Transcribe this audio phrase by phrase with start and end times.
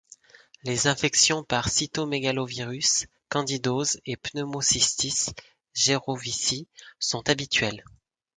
[0.63, 5.29] Les infections par cytomégalovirus, candidose et pneumocystis
[5.75, 7.83] jerovici sont habituelles.